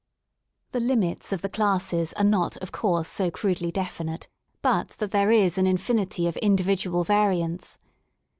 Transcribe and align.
The 0.71 0.79
limits 0.79 1.31
of 1.31 1.43
the 1.43 1.47
classes 1.49 2.11
are 2.13 2.23
not 2.23 2.57
of 2.57 2.71
course 2.71 3.07
so 3.07 3.29
crudely 3.29 3.69
definite 3.71 4.27
but 4.63 4.87
that 4.97 5.11
there 5.11 5.29
is 5.29 5.59
an 5.59 5.67
infinity 5.67 6.25
of 6.25 6.37
individual 6.37 7.03
variants. 7.03 7.77